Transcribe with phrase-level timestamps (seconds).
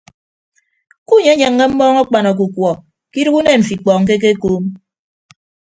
[1.07, 2.71] Kunyenyeññe mmọọñ akpan ọkukuọ
[3.11, 4.63] ke idooho unen mfo ikpọọñ ke ekekuum.